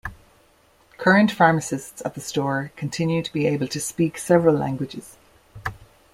[0.97, 5.15] Current pharmacists at the store continue to be able to speak several languages.